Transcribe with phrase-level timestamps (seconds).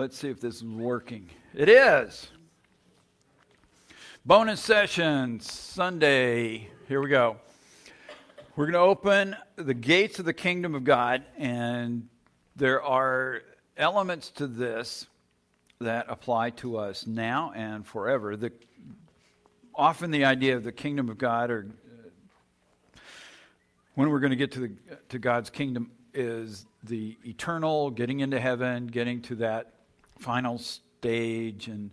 [0.00, 1.28] Let's see if this is working.
[1.52, 2.30] It is.
[4.24, 6.70] Bonus session, Sunday.
[6.88, 7.36] Here we go.
[8.56, 12.08] We're going to open the gates of the kingdom of God, and
[12.56, 13.42] there are
[13.76, 15.06] elements to this
[15.82, 18.36] that apply to us now and forever.
[18.36, 18.52] The,
[19.74, 21.66] often the idea of the kingdom of God, or
[22.96, 22.98] uh,
[23.96, 24.70] when we're going to get to, the,
[25.10, 29.74] to God's kingdom, is the eternal, getting into heaven, getting to that
[30.20, 31.90] final stage, and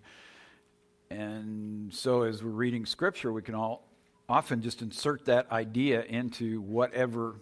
[1.10, 3.88] and so as we're reading scripture, we can all
[4.30, 7.36] often just insert that idea into whatever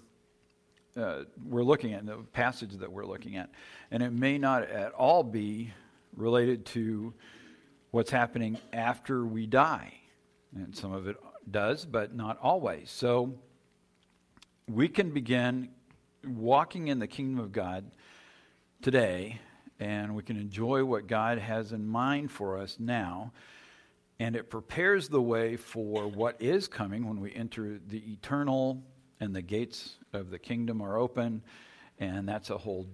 [0.96, 3.50] uh, we're looking at, the passage that we're looking at.
[3.92, 5.74] And it may not at all be
[6.16, 7.14] related to
[7.92, 9.94] what's happening after we die.
[10.56, 11.18] And some of it
[11.50, 12.90] does, but not always.
[12.92, 13.34] So
[14.68, 15.70] we can begin
[16.26, 17.86] walking in the kingdom of God
[18.82, 19.40] today,
[19.80, 23.32] and we can enjoy what God has in mind for us now.
[24.20, 28.82] And it prepares the way for what is coming when we enter the eternal
[29.20, 31.42] and the gates of the kingdom are open.
[32.00, 32.88] And that's a whole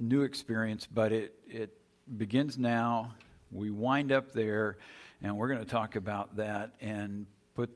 [0.00, 1.76] new experience but it it
[2.16, 3.14] begins now.
[3.52, 4.78] We wind up there
[5.22, 7.70] and we're going to talk about that and put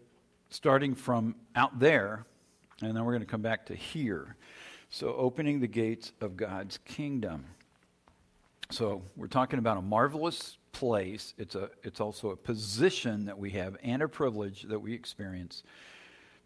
[0.49, 2.25] starting from out there
[2.81, 4.37] and then we're going to come back to here
[4.95, 7.45] so opening the gates of God's kingdom
[8.71, 11.35] so we're talking about a marvelous place.
[11.39, 15.63] It's, a, it's also a position that we have and a privilege that we experience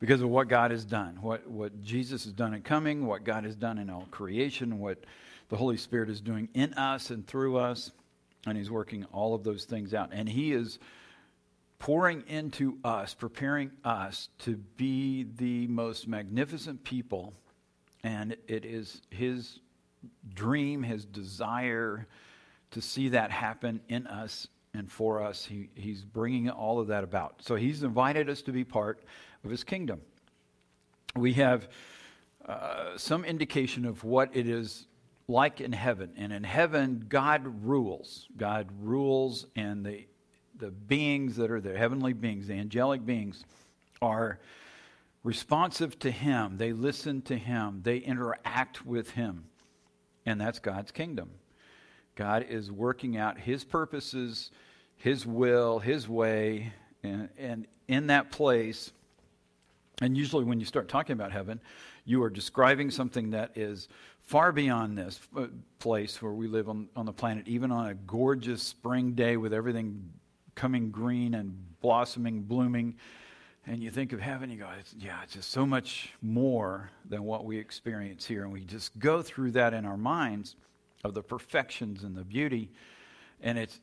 [0.00, 3.44] because of what God has done, what, what Jesus has done in coming, what God
[3.44, 4.98] has done in all creation, what
[5.48, 7.92] the Holy Spirit is doing in us and through us.
[8.46, 10.10] And He's working all of those things out.
[10.12, 10.78] And He is
[11.78, 17.32] pouring into us, preparing us to be the most magnificent people.
[18.08, 19.60] And it is His
[20.34, 22.06] dream, His desire
[22.70, 25.44] to see that happen in us and for us.
[25.44, 27.36] He, he's bringing all of that about.
[27.40, 29.02] So he's invited us to be part
[29.44, 30.00] of his kingdom.
[31.16, 31.68] We have
[32.46, 34.86] uh, some indication of what it is
[35.26, 36.12] like in heaven.
[36.16, 38.26] And in heaven, God rules.
[38.36, 40.06] God rules, and the,
[40.58, 43.44] the beings that are the heavenly beings, the angelic beings,
[44.00, 44.38] are
[45.28, 46.56] responsive to him.
[46.56, 49.44] They listen to him, they interact with him.
[50.24, 51.28] And that's God's kingdom.
[52.16, 54.50] God is working out His purposes,
[54.96, 56.72] His will, His way,
[57.02, 58.90] and, and in that place,
[60.00, 61.60] and usually when you start talking about heaven,
[62.04, 63.88] you are describing something that is
[64.22, 65.46] far beyond this uh,
[65.78, 69.52] place where we live on, on the planet, even on a gorgeous spring day with
[69.52, 70.10] everything
[70.54, 72.96] coming green and blossoming, blooming.
[73.70, 77.44] And you think of heaven, you go, yeah, it's just so much more than what
[77.44, 78.44] we experience here.
[78.44, 80.56] And we just go through that in our minds
[81.04, 82.70] of the perfections and the beauty.
[83.42, 83.78] And it's,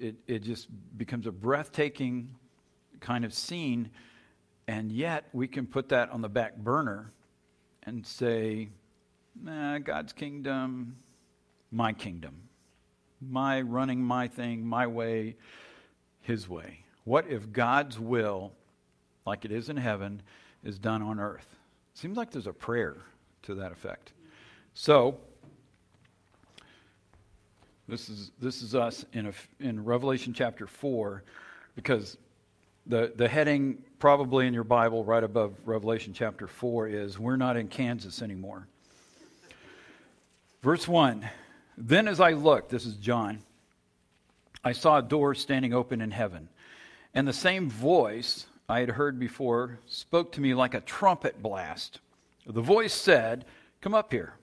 [0.00, 0.66] it, it just
[0.98, 2.34] becomes a breathtaking
[2.98, 3.90] kind of scene.
[4.66, 7.12] And yet we can put that on the back burner
[7.84, 8.70] and say,
[9.40, 10.96] nah, God's kingdom,
[11.70, 12.34] my kingdom,
[13.20, 15.36] my running my thing, my way,
[16.22, 16.80] his way.
[17.04, 18.52] What if God's will,
[19.28, 20.22] like it is in heaven,
[20.64, 21.46] is done on earth?
[21.94, 22.96] Seems like there's a prayer
[23.42, 24.12] to that effect.
[24.74, 25.18] So,
[27.88, 31.22] this is, this is us in, a, in Revelation chapter 4,
[31.74, 32.16] because
[32.86, 37.56] the, the heading, probably in your Bible, right above Revelation chapter 4, is We're not
[37.56, 38.66] in Kansas anymore.
[40.62, 41.28] Verse 1
[41.76, 43.40] Then as I looked, this is John,
[44.64, 46.48] I saw a door standing open in heaven,
[47.14, 52.00] and the same voice I had heard before spoke to me like a trumpet blast.
[52.46, 53.46] The voice said,
[53.80, 54.34] Come up here,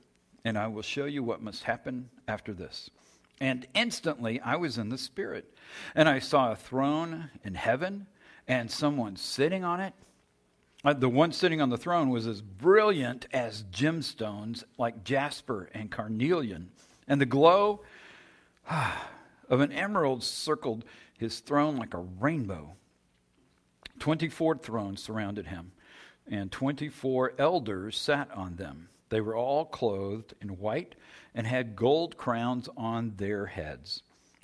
[0.44, 2.90] and I will show you what must happen after this.
[3.40, 5.54] And instantly I was in the Spirit.
[5.94, 8.08] And I saw a throne in heaven
[8.48, 9.94] and someone sitting on it.
[10.84, 15.92] Uh, the one sitting on the throne was as brilliant as gemstones, like jasper and
[15.92, 16.72] carnelian.
[17.08, 17.82] And the glow
[19.50, 20.84] of an emerald circled
[21.16, 22.76] his throne like a rainbow.
[24.06, 25.72] 24 thrones surrounded him,
[26.28, 28.88] and 24 elders sat on them.
[29.10, 30.94] They were all clothed in white
[31.34, 34.04] and had gold crowns on their heads.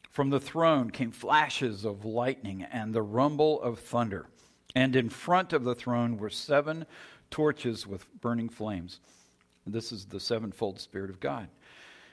[0.09, 4.25] From the throne came flashes of lightning and the rumble of thunder.
[4.75, 6.87] And in front of the throne were seven
[7.29, 8.99] torches with burning flames.
[9.67, 11.49] This is the sevenfold Spirit of God.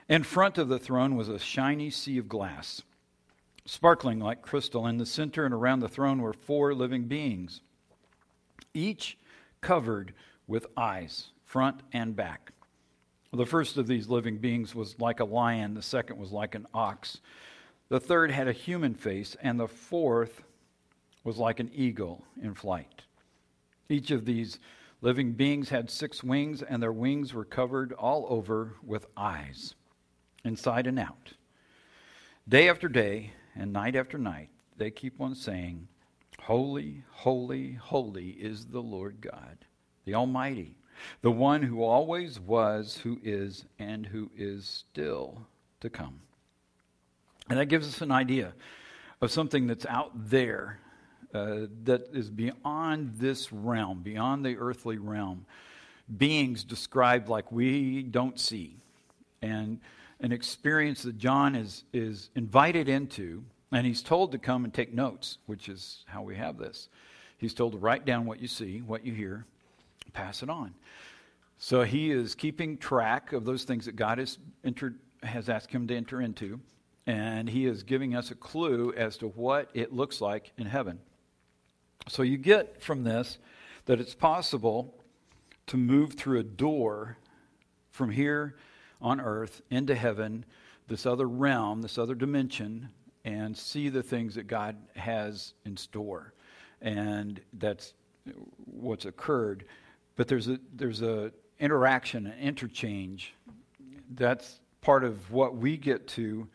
[0.07, 2.83] In front of the throne was a shiny sea of glass,
[3.69, 4.87] sparkling like crystal.
[4.87, 7.61] In the center and around the throne were four living beings,
[8.73, 9.19] each
[9.61, 10.15] covered
[10.47, 12.53] with eyes, front and back.
[13.33, 16.67] The first of these living beings was like a lion, the second was like an
[16.73, 17.21] ox,
[17.91, 20.43] the third had a human face, and the fourth
[21.25, 23.03] was like an eagle in flight.
[23.91, 24.59] Each of these
[25.03, 29.75] living beings had six wings, and their wings were covered all over with eyes,
[30.43, 31.35] inside and out.
[32.49, 35.89] Day after day and night after night, they keep on saying,
[36.41, 39.59] Holy, holy, holy is the Lord God,
[40.07, 40.79] the Almighty
[41.23, 45.47] the one who always was, who is, and who is still
[45.81, 46.21] to come.
[47.49, 48.53] And that gives us an idea
[49.21, 50.81] of something that's out there
[51.35, 55.47] uh, that is beyond this realm, beyond the earthly realm.
[56.17, 58.77] Beings described like we don't see.
[59.43, 59.81] And
[60.21, 64.93] an experience that John is, is invited into, and he's told to come and take
[64.93, 66.89] notes, which is how we have this.
[67.37, 69.47] He's told to write down what you see, what you hear,
[70.13, 70.75] pass it on.
[71.59, 75.87] So he is keeping track of those things that God has, entered, has asked him
[75.89, 76.61] to enter into,
[77.07, 80.99] and he is giving us a clue as to what it looks like in heaven.
[82.09, 83.39] So you get from this
[83.87, 84.95] that it's possible
[85.69, 87.17] to move through a door
[87.91, 88.57] from here
[89.01, 90.45] on earth into heaven,
[90.89, 92.89] this other realm, this other dimension,
[93.25, 96.33] and see the things that God has in store.
[96.81, 97.95] And that's
[98.65, 99.65] what's occurred.
[100.17, 103.35] But there's a there's a interaction and interchange.
[104.15, 106.49] That's part of what we get to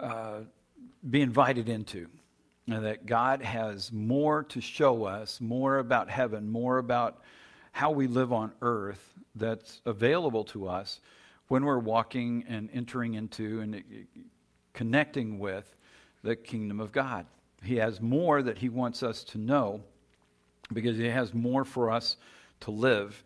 [0.00, 0.40] uh,
[1.10, 2.08] be invited into.
[2.66, 7.22] And that God has more to show us, more about heaven, more about
[7.72, 11.00] how we live on earth that's available to us
[11.48, 13.82] when we're walking and entering into and
[14.72, 15.74] connecting with
[16.22, 17.26] the kingdom of God.
[17.62, 19.82] He has more that He wants us to know
[20.72, 22.16] because He has more for us
[22.60, 23.22] to live.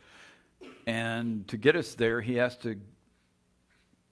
[0.86, 2.76] And to get us there, he has to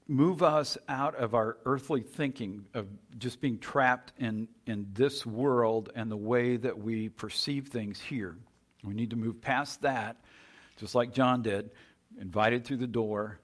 [0.06, 2.86] move us out of our earthly thinking of
[3.18, 8.36] just being trapped in, in this world and the way that we perceive things here.
[8.82, 10.16] We need to move past that,
[10.78, 11.70] just like John did,
[12.20, 13.38] invited through the door.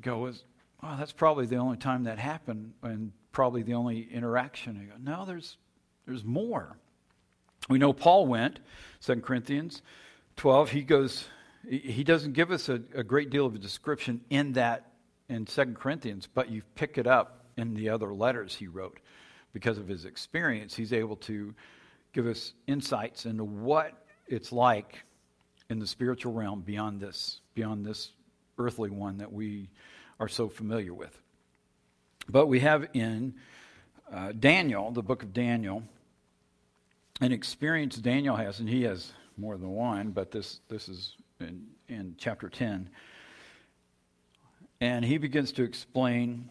[0.00, 0.34] Go, well,
[0.82, 4.78] oh, that's probably the only time that happened and probably the only interaction.
[4.80, 5.56] I go, no, there's,
[6.06, 6.76] there's more.
[7.68, 8.58] We know Paul went,
[9.02, 9.82] 2 Corinthians
[10.36, 11.26] 12, he goes
[11.68, 14.90] he doesn't give us a, a great deal of a description in that
[15.28, 18.98] in Second Corinthians, but you pick it up in the other letters he wrote.
[19.52, 21.54] Because of his experience, he's able to
[22.12, 23.92] give us insights into what
[24.26, 25.04] it's like
[25.68, 28.12] in the spiritual realm beyond this, beyond this
[28.62, 29.68] earthly one that we
[30.20, 31.18] are so familiar with.
[32.28, 33.34] But we have in
[34.12, 35.82] uh, Daniel, the book of Daniel,
[37.20, 41.66] an experience Daniel has, and he has more than one, but this, this is in,
[41.88, 42.88] in chapter 10.
[44.80, 46.48] And he begins to explain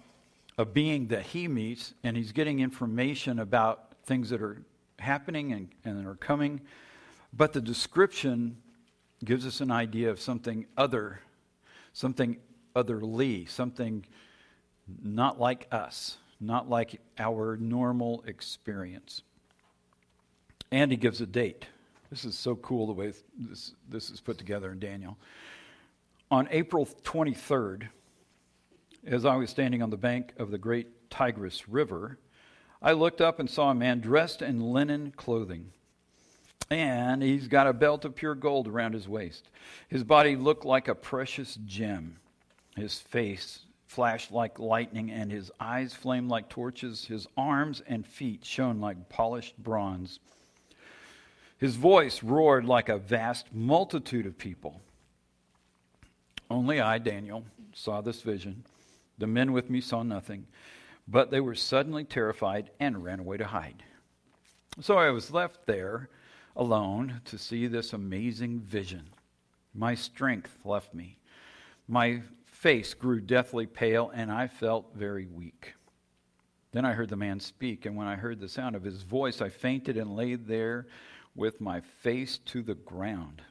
[0.57, 4.61] a being that he meets, and he's getting information about things that are
[4.99, 6.61] happening and, and are coming.
[7.33, 8.57] But the description
[9.23, 11.19] gives us an idea of something other,
[11.93, 12.37] something
[12.75, 14.05] otherly, something
[15.03, 19.21] not like us, not like our normal experience.
[20.71, 21.65] And he gives a date.
[22.09, 25.17] This is so cool the way this, this is put together in Daniel.
[26.29, 27.87] On April 23rd,
[29.05, 32.17] as I was standing on the bank of the great Tigris River,
[32.81, 35.71] I looked up and saw a man dressed in linen clothing.
[36.71, 39.49] And he's got a belt of pure gold around his waist.
[39.89, 42.15] His body looked like a precious gem.
[42.77, 47.03] His face flashed like lightning, and his eyes flamed like torches.
[47.03, 50.19] His arms and feet shone like polished bronze.
[51.57, 54.79] His voice roared like a vast multitude of people.
[56.49, 58.63] Only I, Daniel, saw this vision.
[59.17, 60.47] The men with me saw nothing,
[61.05, 63.83] but they were suddenly terrified and ran away to hide.
[64.79, 66.09] So I was left there
[66.55, 69.09] alone to see this amazing vision.
[69.73, 71.17] My strength left me.
[71.87, 75.73] My face grew deathly pale, and I felt very weak.
[76.71, 79.41] Then I heard the man speak, and when I heard the sound of his voice,
[79.41, 80.87] I fainted and lay there
[81.35, 83.41] with my face to the ground.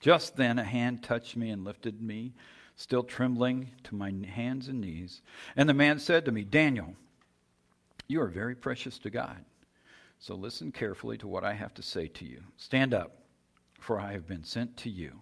[0.00, 2.32] Just then a hand touched me and lifted me,
[2.74, 5.22] still trembling, to my hands and knees.
[5.56, 6.96] And the man said to me, Daniel,
[8.08, 9.44] you are very precious to God.
[10.22, 12.42] So listen carefully to what I have to say to you.
[12.56, 13.24] Stand up,
[13.80, 15.20] for I have been sent to you.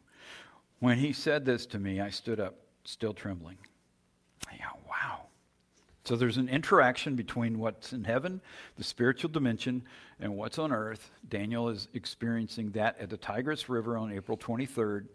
[0.78, 3.57] When he said this to me, I stood up, still trembling.
[4.52, 5.23] Yeah, wow.
[6.04, 8.42] So there's an interaction between what's in heaven,
[8.76, 9.85] the spiritual dimension,
[10.21, 11.11] and what's on earth.
[11.26, 15.07] Daniel is experiencing that at the Tigris River on April 23rd,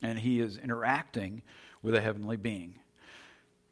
[0.00, 1.42] and he is interacting
[1.82, 2.76] with a heavenly being.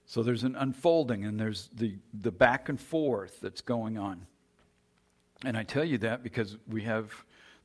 [0.05, 4.27] So there's an unfolding and there's the, the back and forth that's going on.
[5.45, 7.13] And I tell you that because we have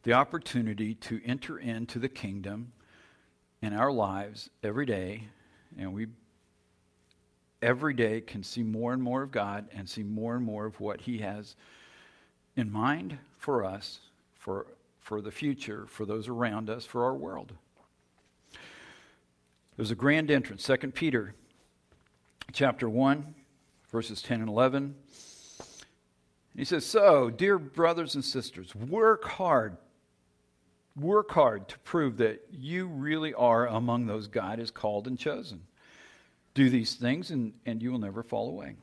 [0.04, 2.74] the opportunity to enter into the kingdom
[3.62, 5.26] in our lives every day,
[5.78, 6.08] and we
[7.62, 10.80] every day can see more and more of God and see more and more of
[10.80, 11.56] what He has
[12.56, 14.00] in mind for us,
[14.36, 14.68] for,
[15.00, 17.54] for the future, for those around us, for our world.
[19.76, 21.34] There's a grand entrance, 2 Peter
[22.52, 23.36] chapter 1,
[23.92, 24.96] verses 10 and 11.
[26.60, 29.78] He says, So, dear brothers and sisters, work hard.
[31.00, 35.62] Work hard to prove that you really are among those God has called and chosen.
[36.56, 38.76] Do these things, and, and you will never fall away.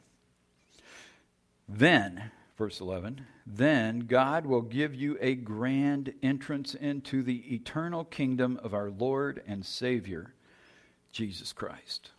[1.68, 8.58] Then, verse 11, then God will give you a grand entrance into the eternal kingdom
[8.62, 10.32] of our Lord and Savior,
[11.12, 12.12] Jesus Christ.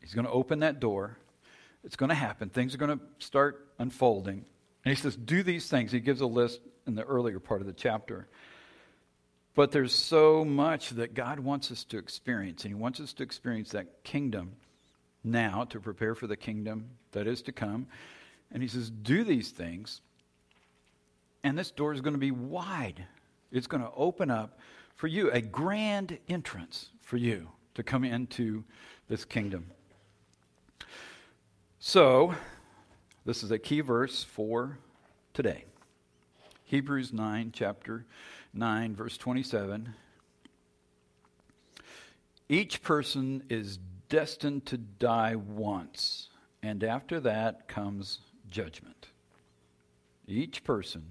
[0.00, 1.18] He's going to open that door.
[1.84, 2.48] It's going to happen.
[2.48, 4.44] Things are going to start unfolding.
[4.84, 5.92] And he says, Do these things.
[5.92, 8.28] He gives a list in the earlier part of the chapter.
[9.54, 13.22] But there's so much that God wants us to experience, and He wants us to
[13.22, 14.56] experience that kingdom
[15.22, 17.86] now to prepare for the kingdom that is to come.
[18.50, 20.00] And He says, Do these things,
[21.44, 23.04] and this door is going to be wide.
[23.52, 24.58] It's going to open up
[24.96, 28.64] for you, a grand entrance for you to come into
[29.08, 29.70] this kingdom.
[31.86, 32.34] So,
[33.26, 34.78] this is a key verse for
[35.34, 35.66] today.
[36.64, 38.06] Hebrews 9, chapter
[38.54, 39.94] 9, verse 27.
[42.48, 46.30] Each person is destined to die once,
[46.62, 49.08] and after that comes judgment.
[50.26, 51.04] Each person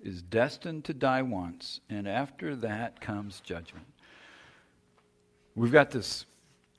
[0.00, 3.86] is destined to die once, and after that comes judgment.
[5.54, 6.26] We've got this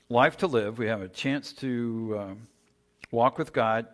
[0.09, 0.77] life to live.
[0.77, 2.33] We have a chance to uh,
[3.13, 3.85] walk with God,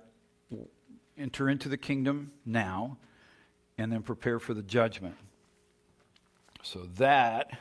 [1.18, 2.98] enter into the kingdom now
[3.78, 5.16] and then prepare for the judgment.
[6.64, 7.52] So that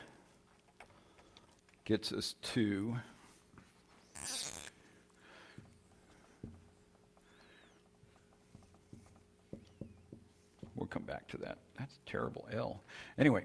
[1.85, 2.95] gets us to
[10.75, 11.57] We'll come back to that.
[11.77, 12.81] That's terrible L.
[13.17, 13.43] Anyway,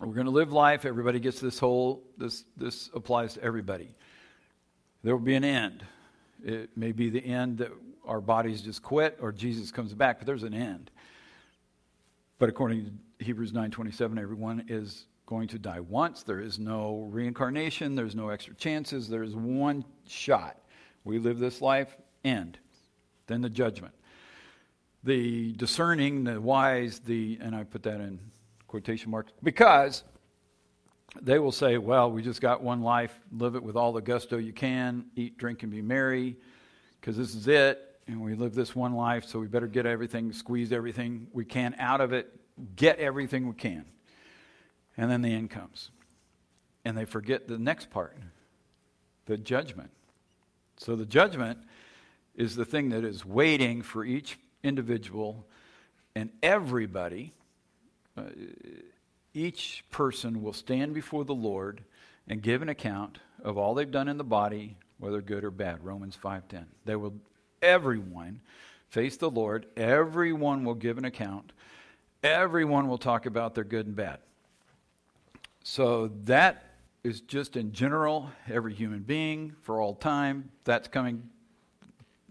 [0.00, 0.84] We're going to live life.
[0.84, 3.94] Everybody gets this whole, this, this applies to everybody.
[5.04, 5.84] There will be an end.
[6.44, 7.70] It may be the end that
[8.04, 10.90] our bodies just quit or Jesus comes back, but there's an end.
[12.40, 12.86] But according
[13.18, 16.24] to Hebrews 9:27, everyone is going to die once.
[16.24, 19.08] There is no reincarnation, there's no extra chances.
[19.08, 20.58] There's one shot.
[21.04, 22.58] We live this life, end.
[23.28, 23.94] Then the judgment.
[25.04, 28.18] The discerning, the wise, the and I put that in
[28.74, 30.02] quotation marks, because
[31.22, 34.36] they will say, well, we just got one life, live it with all the gusto
[34.36, 36.34] you can, eat, drink, and be merry,
[37.00, 40.32] because this is it, and we live this one life, so we better get everything,
[40.32, 42.34] squeeze everything we can out of it,
[42.74, 43.84] get everything we can.
[44.96, 45.92] And then the end comes.
[46.84, 48.18] And they forget the next part
[49.26, 49.90] the judgment.
[50.78, 51.60] So the judgment
[52.34, 55.46] is the thing that is waiting for each individual
[56.16, 57.34] and everybody
[58.16, 58.22] uh,
[59.32, 61.82] each person will stand before the Lord
[62.28, 65.84] and give an account of all they've done in the body, whether good or bad.
[65.84, 66.66] Romans 5:10.
[66.84, 67.14] They will
[67.60, 68.40] everyone
[68.88, 69.66] face the Lord.
[69.76, 71.52] Everyone will give an account.
[72.22, 74.20] Everyone will talk about their good and bad.
[75.62, 76.64] So that
[77.02, 80.50] is just in general every human being for all time.
[80.64, 81.28] That's coming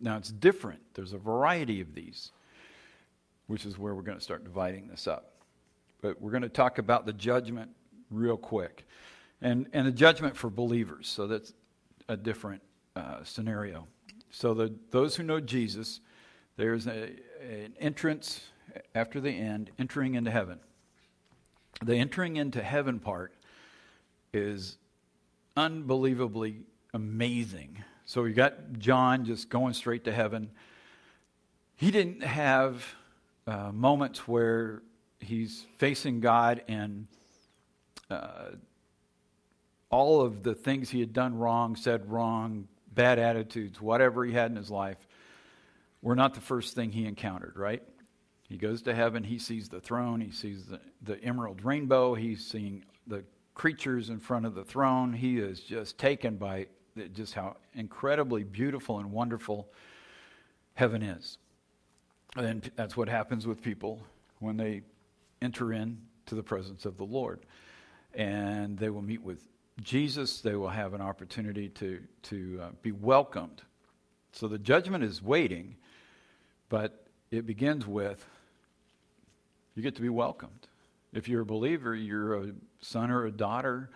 [0.03, 0.81] now it's different.
[0.93, 2.31] There's a variety of these,
[3.47, 5.32] which is where we're going to start dividing this up.
[6.03, 7.71] But we're going to talk about the judgment
[8.11, 8.85] real quick.
[9.41, 11.07] And, and the judgment for believers.
[11.07, 11.53] So that's
[12.09, 12.61] a different
[12.97, 13.87] uh, scenario.
[14.29, 16.01] So the, those who know Jesus,
[16.57, 18.41] there's a, an entrance
[18.93, 20.59] after the end, entering into heaven.
[21.81, 23.33] The entering into heaven part
[24.33, 24.77] is
[25.55, 27.81] unbelievably amazing.
[28.03, 30.51] So we got John just going straight to heaven.
[31.77, 32.83] He didn't have
[33.47, 34.81] uh, moments where
[35.23, 37.07] he's facing God and
[38.09, 38.51] uh,
[39.89, 44.49] all of the things he had done wrong, said wrong, bad attitudes, whatever he had
[44.51, 45.07] in his life,
[46.01, 47.83] were not the first thing he encountered, right?
[48.49, 52.45] He goes to heaven, he sees the throne, he sees the, the emerald rainbow, he's
[52.45, 55.13] seeing the creatures in front of the throne.
[55.13, 56.67] He is just taken by
[57.13, 59.67] just how incredibly beautiful and wonderful
[60.75, 61.37] heaven is.
[62.35, 63.99] And that's what happens with people
[64.39, 64.81] when they
[65.43, 65.99] enter into
[66.31, 67.41] the presence of the Lord.
[68.13, 69.47] And they will meet with
[69.81, 73.61] Jesus, they will have an opportunity to, to uh, be welcomed.
[74.31, 75.75] So the judgment is waiting,
[76.69, 78.23] but it begins with
[79.75, 80.67] you get to be welcomed.
[81.13, 83.89] If you're a believer, you're a son or a daughter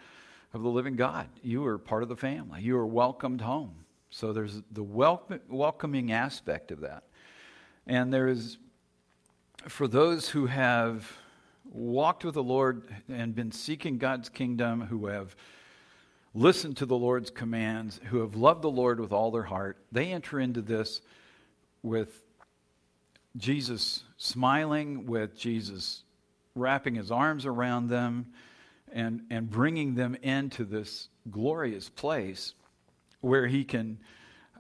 [0.54, 1.28] of the living God.
[1.44, 2.62] You are part of the family.
[2.62, 3.86] You are welcomed home.
[4.10, 7.04] So there's the welcome, welcoming aspect of that.
[7.86, 8.58] And there is,
[9.68, 11.12] for those who have
[11.72, 15.36] walked with the Lord and been seeking God's kingdom, who have
[16.34, 20.12] listened to the Lord's commands, who have loved the Lord with all their heart, they
[20.12, 21.02] enter into this
[21.82, 22.24] with
[23.38, 26.04] Jesus smiling, with Jesus
[26.56, 28.28] wrapping his arms around them
[28.92, 32.54] and, and bringing them into this glorious place
[33.22, 34.00] where he can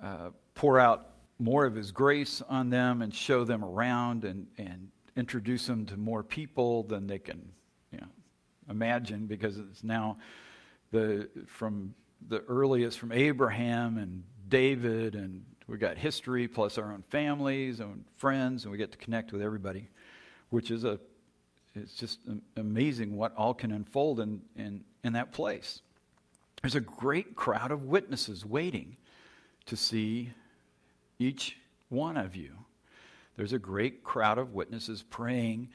[0.03, 1.09] uh, pour out
[1.39, 5.97] more of his grace on them and show them around and, and introduce them to
[5.97, 7.51] more people than they can
[7.91, 8.07] you know,
[8.69, 10.17] imagine because it's now
[10.91, 11.93] the from
[12.29, 18.05] the earliest from Abraham and David and we've got history plus our own families and
[18.15, 19.89] friends and we get to connect with everybody
[20.49, 20.99] which is a
[21.81, 22.19] it's just
[22.55, 25.81] amazing what all can unfold in, in, in that place.
[26.61, 28.97] There's a great crowd of witnesses waiting
[29.67, 30.31] to see
[31.19, 31.57] each
[31.89, 32.51] one of you.
[33.37, 35.69] There's a great crowd of witnesses praying,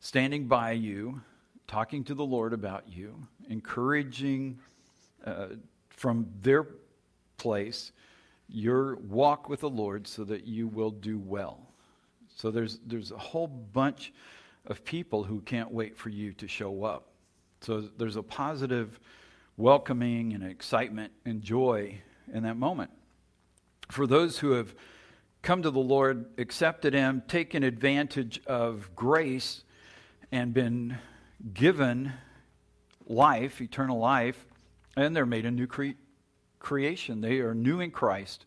[0.00, 1.20] standing by you,
[1.68, 3.14] talking to the Lord about you,
[3.48, 4.58] encouraging
[5.24, 5.48] uh,
[5.90, 6.66] from their
[7.36, 7.92] place
[8.48, 11.60] your walk with the Lord so that you will do well.
[12.36, 14.12] So there's, there's a whole bunch
[14.66, 17.08] of people who can't wait for you to show up.
[17.60, 18.98] So there's a positive
[19.56, 22.00] welcoming and excitement and joy
[22.32, 22.90] in that moment.
[23.90, 24.74] For those who have
[25.42, 29.64] come to the Lord, accepted Him, taken advantage of grace,
[30.30, 30.98] and been
[31.52, 32.12] given
[33.06, 34.46] life, eternal life,
[34.96, 35.98] and they're made a new cre-
[36.58, 37.20] creation.
[37.20, 38.46] They are new in Christ.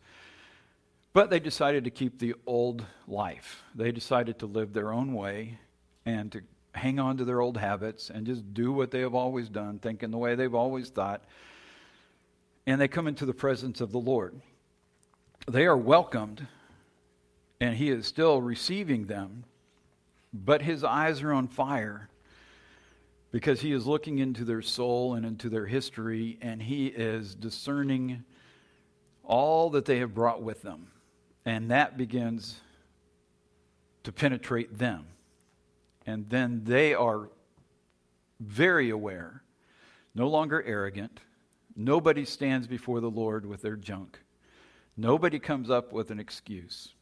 [1.14, 3.64] But they decided to keep the old life.
[3.74, 5.60] They decided to live their own way
[6.06, 6.42] and to
[6.74, 10.12] hang on to their old habits and just do what they have always done, thinking
[10.12, 11.24] the way they've always thought.
[12.68, 14.42] And they come into the presence of the Lord.
[15.48, 16.48] They are welcomed,
[17.66, 19.44] and He is still receiving them,
[20.34, 22.10] but His eyes are on fire
[23.32, 28.24] because He is looking into their soul and into their history, and He is discerning
[29.24, 30.88] all that they have brought with them.
[31.46, 32.60] And that begins
[34.04, 35.08] to penetrate them
[36.06, 37.30] and then they are
[38.40, 39.44] very aware,
[40.14, 41.20] no longer arrogant.
[41.76, 44.20] Nobody stands before the Lord with their junk.
[44.96, 46.94] Nobody comes up with an excuse.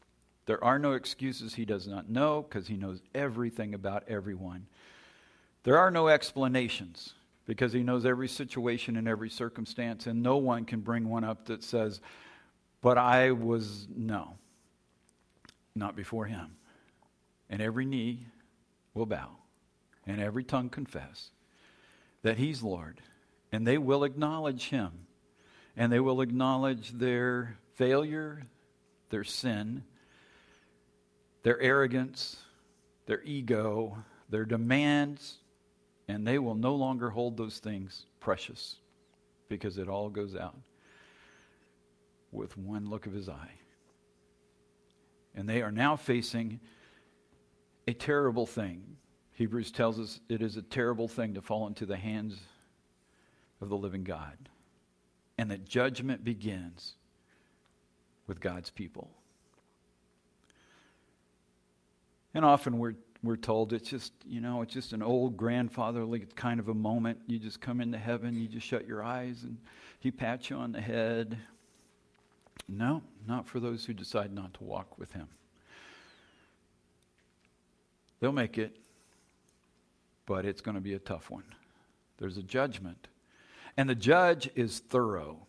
[0.46, 4.68] There are no excuses he does not know because he knows everything about everyone.
[5.64, 7.14] There are no explanations
[7.46, 11.46] because he knows every situation and every circumstance, and no one can bring one up
[11.46, 12.02] that says,
[12.82, 14.38] But I was, no,
[15.76, 16.56] not before him.
[17.50, 18.28] And every knee
[18.94, 19.30] will bow
[20.06, 21.32] and every tongue confess
[22.24, 23.02] that He's Lord.
[23.52, 25.08] And they will acknowledge Him.
[25.76, 28.44] And they will acknowledge their failure,
[29.10, 29.84] their sin,
[31.44, 32.38] their arrogance,
[33.06, 33.98] their ego,
[34.30, 35.40] their demands,
[36.08, 38.78] and they will no longer hold those things precious
[39.50, 40.58] because it all goes out
[42.32, 43.52] with one look of his eye.
[45.36, 46.60] And they are now facing
[47.88, 48.98] a terrible thing.
[49.34, 52.40] Hebrews tells us it is a terrible thing to fall into the hands
[53.62, 54.50] of the living God.
[55.38, 56.94] And that judgment begins
[58.28, 59.12] with God's people.
[62.34, 66.60] And often we're, we're told it's just, you know, it's just an old grandfatherly kind
[66.60, 67.20] of a moment.
[67.28, 69.58] You just come into heaven, you just shut your eyes, and
[70.00, 71.38] he pats you on the head.
[72.68, 75.28] No, not for those who decide not to walk with him.
[78.20, 78.78] They'll make it,
[80.26, 81.44] but it's going to be a tough one.
[82.18, 83.08] There's a judgment.
[83.76, 85.46] And the judge is thorough.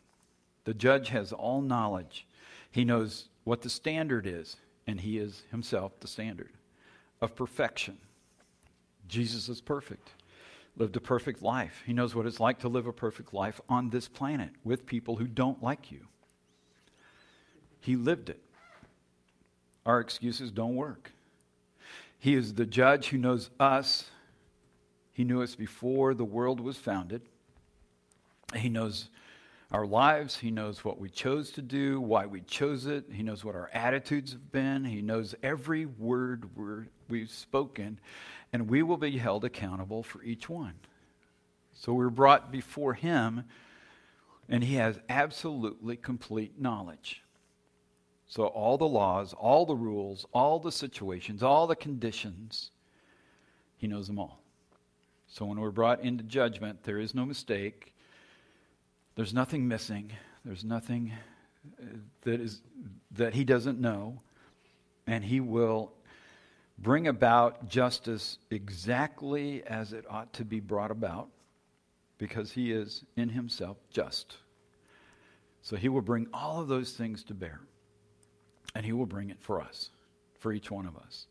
[0.64, 2.26] The judge has all knowledge.
[2.70, 6.50] He knows what the standard is, and he is himself the standard
[7.24, 7.98] of perfection.
[9.08, 10.10] Jesus is perfect,
[10.76, 11.82] lived a perfect life.
[11.84, 15.16] He knows what it's like to live a perfect life on this planet with people
[15.16, 16.06] who don't like you.
[17.80, 18.40] He lived it.
[19.84, 21.12] Our excuses don't work.
[22.18, 24.10] He is the judge who knows us.
[25.12, 27.22] He knew us before the world was founded.
[28.56, 29.08] He knows
[29.74, 30.36] our lives.
[30.36, 33.06] He knows what we chose to do, why we chose it.
[33.12, 34.84] He knows what our attitudes have been.
[34.84, 36.48] He knows every word
[37.08, 37.98] we've spoken,
[38.52, 40.74] and we will be held accountable for each one.
[41.72, 43.46] So we're brought before Him,
[44.48, 47.20] and He has absolutely complete knowledge.
[48.28, 52.70] So, all the laws, all the rules, all the situations, all the conditions,
[53.76, 54.40] He knows them all.
[55.26, 57.93] So, when we're brought into judgment, there is no mistake.
[59.16, 60.10] There's nothing missing.
[60.44, 61.12] There's nothing
[61.80, 61.84] uh,
[62.22, 62.60] that, is,
[63.12, 64.20] that He doesn't know.
[65.06, 65.92] And He will
[66.78, 71.28] bring about justice exactly as it ought to be brought about
[72.18, 74.36] because He is in Himself just.
[75.62, 77.60] So, He will bring all of those things to bear.
[78.74, 79.90] And He will bring it for us,
[80.40, 81.26] for each one of us.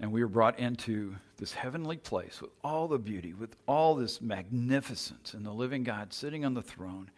[0.00, 4.20] And we are brought into this heavenly place with all the beauty, with all this
[4.20, 7.10] magnificence, and the living God sitting on the throne,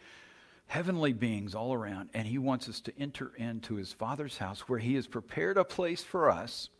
[0.66, 2.08] heavenly beings all around.
[2.14, 5.64] And He wants us to enter into His Father's house where He has prepared a
[5.64, 6.70] place for us.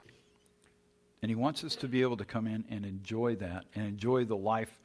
[1.20, 4.24] And He wants us to be able to come in and enjoy that and enjoy
[4.24, 4.80] the life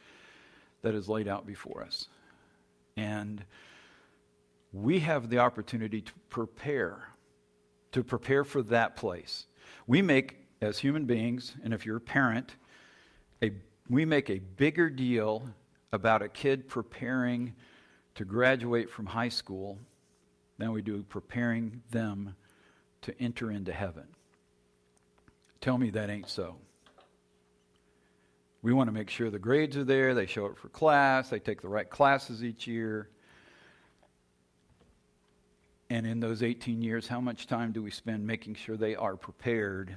[0.82, 2.08] that is laid out before us.
[2.98, 3.44] And
[4.74, 7.08] we have the opportunity to prepare
[7.96, 9.46] to prepare for that place.
[9.88, 12.56] We make, as human beings, and if you're a parent,
[13.42, 13.52] a,
[13.90, 15.48] we make a bigger deal
[15.92, 17.54] about a kid preparing
[18.16, 19.78] to graduate from high school
[20.58, 22.36] than we do preparing them
[23.02, 24.06] to enter into heaven.
[25.62, 26.56] Tell me that ain't so.
[28.62, 31.40] We want to make sure the grades are there, they show up for class, they
[31.40, 33.10] take the right classes each year.
[35.90, 39.16] And in those 18 years, how much time do we spend making sure they are
[39.16, 39.96] prepared?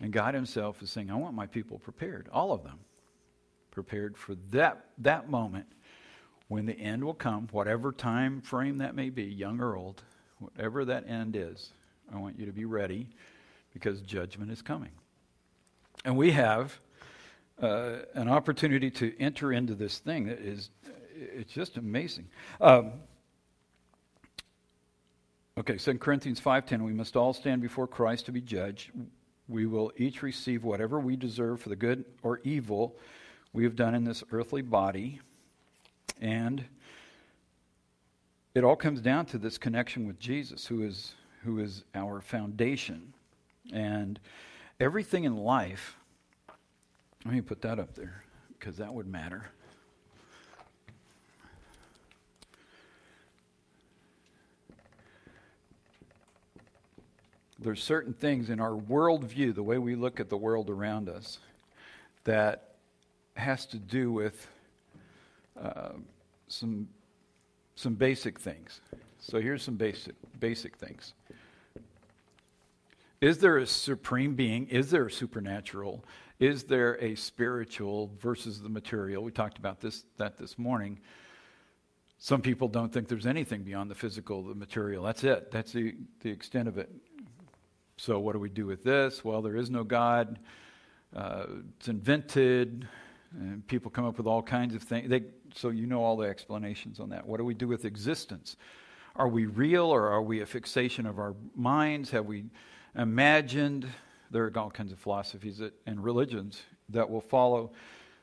[0.00, 2.78] And God Himself is saying, I want my people prepared, all of them,
[3.70, 5.66] prepared for that, that moment
[6.48, 10.02] when the end will come, whatever time frame that may be, young or old,
[10.38, 11.72] whatever that end is.
[12.12, 13.08] I want you to be ready
[13.72, 14.92] because judgment is coming.
[16.04, 16.78] And we have
[17.60, 20.70] uh, an opportunity to enter into this thing that is,
[21.14, 22.28] it's just amazing.
[22.60, 22.92] Um,
[25.58, 28.90] Okay, 2 Corinthians 5:10 we must all stand before Christ to be judged.
[29.48, 32.96] We will each receive whatever we deserve for the good or evil
[33.52, 35.20] we have done in this earthly body.
[36.20, 36.64] And
[38.54, 43.12] it all comes down to this connection with Jesus who is who is our foundation.
[43.72, 44.18] And
[44.80, 45.96] everything in life
[47.26, 48.22] let me put that up there
[48.56, 49.50] because that would matter.
[57.58, 61.38] There's certain things in our worldview, the way we look at the world around us,
[62.24, 62.74] that
[63.36, 64.46] has to do with
[65.60, 65.90] uh,
[66.48, 66.88] some
[67.74, 68.80] some basic things.
[69.18, 71.14] So here's some basic basic things.
[73.20, 74.66] Is there a supreme being?
[74.68, 76.04] Is there a supernatural?
[76.38, 79.22] Is there a spiritual versus the material?
[79.22, 80.98] We talked about this that this morning.
[82.18, 85.02] Some people don't think there's anything beyond the physical, the material.
[85.02, 85.50] That's it.
[85.50, 86.90] That's the, the extent of it.
[87.98, 89.24] So, what do we do with this?
[89.24, 90.38] Well, there is no God.
[91.14, 91.46] Uh,
[91.78, 92.86] it's invented.
[93.32, 95.08] And people come up with all kinds of things.
[95.08, 95.22] They,
[95.54, 97.26] so, you know all the explanations on that.
[97.26, 98.56] What do we do with existence?
[99.16, 102.10] Are we real or are we a fixation of our minds?
[102.10, 102.44] Have we
[102.94, 103.86] imagined?
[104.30, 107.72] There are all kinds of philosophies that, and religions that will follow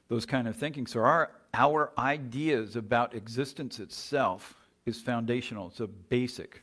[0.08, 0.86] those kind of thinking.
[0.86, 4.56] So, our, our ideas about existence itself
[4.86, 6.62] is foundational, it's a basic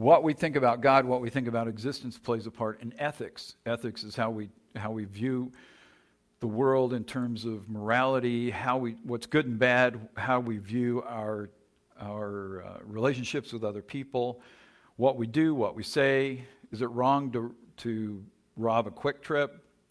[0.00, 3.56] what we think about God, what we think about existence plays a part in ethics.
[3.66, 5.52] Ethics is how we, how we view
[6.40, 11.02] the world in terms of morality, how we, what's good and bad, how we view
[11.06, 11.50] our,
[12.00, 14.40] our uh, relationships with other people,
[14.96, 16.46] what we do, what we say.
[16.72, 18.24] Is it wrong to, to
[18.56, 19.50] rob a QuikTrip?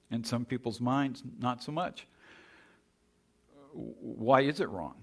[0.10, 2.08] In some people's minds, not so much.
[3.74, 4.96] Why is it wrong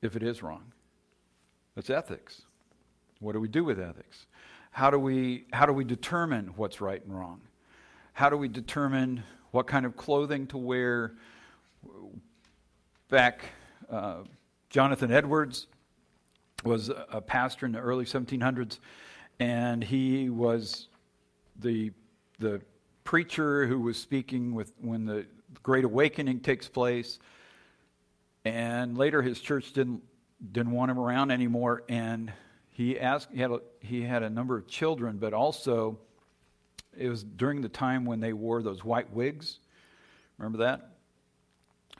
[0.00, 0.72] if it is wrong?
[1.74, 2.40] That's ethics.
[3.20, 4.24] What do we do with ethics?
[4.74, 7.40] How do we, how do we determine what's right and wrong?
[8.12, 11.14] How do we determine what kind of clothing to wear?
[13.08, 13.44] Back,
[13.88, 14.22] uh,
[14.70, 15.68] Jonathan Edwards
[16.64, 18.80] was a pastor in the early 1700s,
[19.38, 20.88] and he was
[21.60, 21.92] the,
[22.40, 22.60] the
[23.04, 25.24] preacher who was speaking with when the
[25.62, 27.20] Great Awakening takes place.
[28.44, 30.02] And later his church didn't,
[30.50, 32.32] didn't want him around anymore, and
[32.74, 35.96] he asked he had a, he had a number of children, but also
[36.98, 39.60] it was during the time when they wore those white wigs.
[40.38, 40.90] Remember that?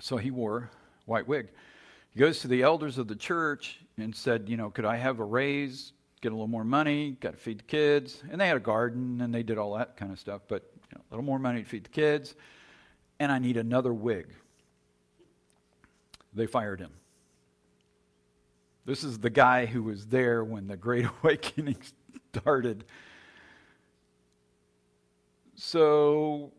[0.00, 0.70] So he wore
[1.06, 1.48] white wig.
[2.12, 5.20] He goes to the elders of the church and said, You know, could I have
[5.20, 8.20] a raise, get a little more money, got to feed the kids?
[8.28, 10.98] And they had a garden and they did all that kind of stuff, but you
[10.98, 12.34] know, a little more money to feed the kids.
[13.20, 14.26] And I need another wig.
[16.34, 16.90] They fired him.
[18.86, 21.78] This is the guy who was there when the Great Awakening
[22.34, 22.84] started.
[25.56, 26.52] So,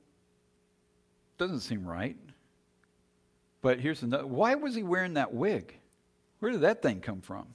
[1.37, 2.17] doesn't seem right.
[3.61, 4.25] But here's another.
[4.27, 5.77] Why was he wearing that wig?
[6.39, 7.47] Where did that thing come from?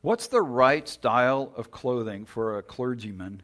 [0.00, 3.42] What's the right style of clothing for a clergyman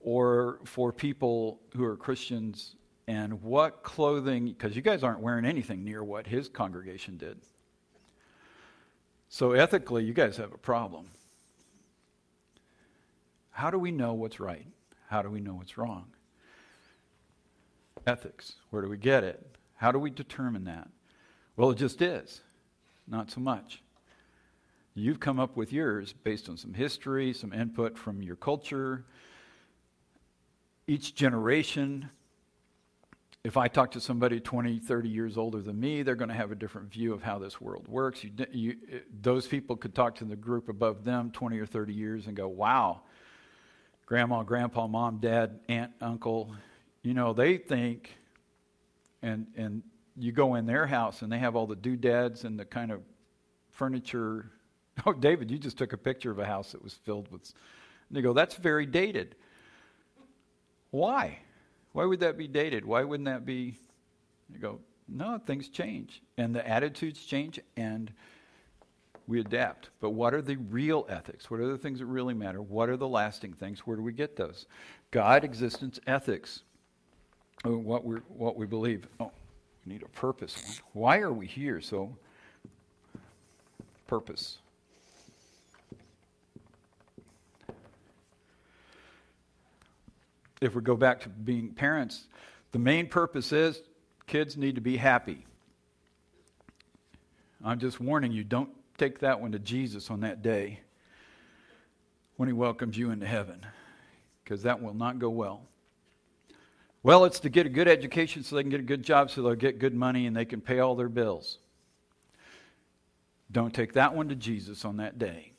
[0.00, 2.74] or for people who are Christians?
[3.06, 7.38] And what clothing, because you guys aren't wearing anything near what his congregation did.
[9.28, 11.06] So ethically, you guys have a problem.
[13.50, 14.66] How do we know what's right?
[15.08, 16.06] How do we know what's wrong?
[18.06, 18.54] Ethics.
[18.70, 19.44] Where do we get it?
[19.76, 20.88] How do we determine that?
[21.56, 22.40] Well, it just is.
[23.06, 23.82] Not so much.
[24.94, 29.04] You've come up with yours based on some history, some input from your culture.
[30.86, 32.10] Each generation
[33.44, 36.50] if I talk to somebody 20, 30 years older than me, they're going to have
[36.50, 38.24] a different view of how this world works.
[38.24, 38.76] You, you,
[39.20, 42.48] those people could talk to the group above them 20 or 30 years and go,
[42.48, 43.02] wow,
[44.06, 46.52] grandma, grandpa, mom, dad, aunt, uncle,
[47.02, 48.16] you know, they think,
[49.22, 49.82] and, and
[50.16, 53.02] you go in their house and they have all the doodads and the kind of
[53.70, 54.50] furniture.
[55.06, 57.42] Oh, David, you just took a picture of a house that was filled with.
[58.08, 59.36] And they go, that's very dated.
[60.90, 61.38] Why?
[61.98, 62.84] Why would that be dated?
[62.84, 63.74] Why wouldn't that be?
[64.52, 66.22] You go, no, things change.
[66.36, 68.12] And the attitudes change and
[69.26, 69.90] we adapt.
[70.00, 71.50] But what are the real ethics?
[71.50, 72.62] What are the things that really matter?
[72.62, 73.80] What are the lasting things?
[73.80, 74.66] Where do we get those?
[75.10, 76.62] God, existence, ethics.
[77.64, 79.08] Oh, what, we what we believe.
[79.18, 79.32] Oh,
[79.84, 80.80] we need a purpose.
[80.92, 81.80] Why are we here?
[81.80, 82.16] So,
[84.06, 84.58] purpose.
[90.60, 92.26] If we go back to being parents,
[92.72, 93.80] the main purpose is
[94.26, 95.46] kids need to be happy.
[97.64, 100.80] I'm just warning you, don't take that one to Jesus on that day
[102.36, 103.64] when he welcomes you into heaven,
[104.44, 105.62] because that will not go well.
[107.02, 109.42] Well, it's to get a good education so they can get a good job so
[109.42, 111.58] they'll get good money and they can pay all their bills.
[113.50, 115.52] Don't take that one to Jesus on that day.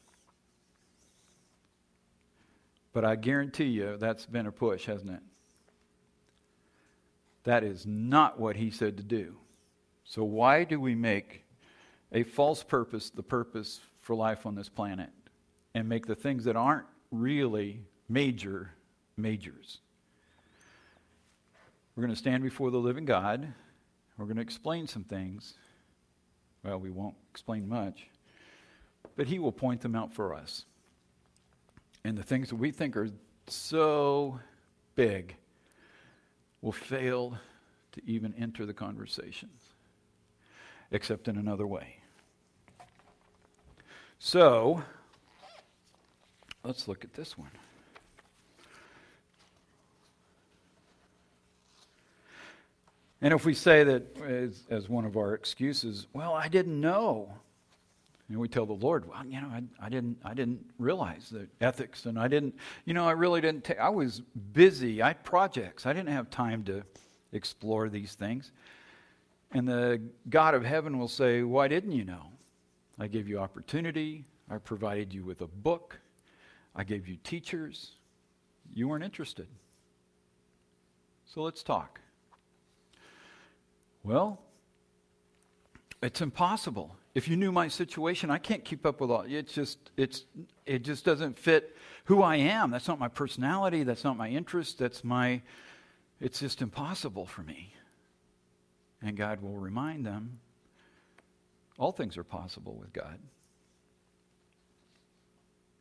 [2.93, 5.21] But I guarantee you that's been a push, hasn't it?
[7.43, 9.35] That is not what he said to do.
[10.03, 11.43] So, why do we make
[12.11, 15.11] a false purpose the purpose for life on this planet
[15.75, 18.71] and make the things that aren't really major
[19.17, 19.79] majors?
[21.95, 23.53] We're going to stand before the living God.
[24.17, 25.53] We're going to explain some things.
[26.63, 28.07] Well, we won't explain much,
[29.15, 30.65] but he will point them out for us.
[32.03, 33.09] And the things that we think are
[33.47, 34.39] so
[34.95, 35.35] big
[36.61, 37.37] will fail
[37.91, 39.49] to even enter the conversation,
[40.91, 41.97] except in another way.
[44.19, 44.83] So,
[46.63, 47.51] let's look at this one.
[53.21, 57.33] And if we say that as, as, one of our excuses, well, I didn't know.
[58.29, 61.47] And we tell the Lord, well, you know, I, I didn't, I didn't realize the
[61.61, 63.69] ethics, and I didn't, you know, I really didn't.
[63.79, 64.21] I was
[64.53, 65.01] busy.
[65.01, 65.87] I had projects.
[65.87, 66.83] I didn't have time to
[67.31, 68.51] explore these things.
[69.51, 72.27] And the God of heaven will say, why didn't you know?
[72.99, 74.25] I gave you opportunity.
[74.49, 75.99] I provided you with a book.
[76.75, 77.93] I gave you teachers.
[78.75, 79.47] You weren't interested.
[81.25, 81.99] So let's talk.
[84.03, 84.39] Well,
[86.01, 89.25] it's impossible if you knew my situation, I can't keep up with all.
[89.27, 90.25] It's just it's
[90.65, 92.71] it just doesn't fit who I am.
[92.71, 93.83] That's not my personality.
[93.83, 94.77] That's not my interest.
[94.77, 95.41] That's my.
[96.21, 97.73] It's just impossible for me.
[99.01, 100.39] And God will remind them.
[101.77, 103.19] All things are possible with God.